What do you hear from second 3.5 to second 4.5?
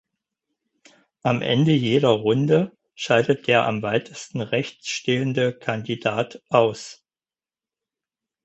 am weitesten